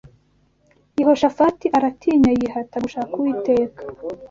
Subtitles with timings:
[0.99, 3.81] Yehoshafati aratinya, yihata gushaka Uwiteka